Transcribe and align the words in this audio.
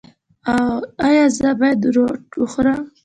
ایا 1.07 1.25
زه 1.37 1.49
باید 1.59 1.81
روټ 1.95 2.23
وخورم؟ 2.41 2.81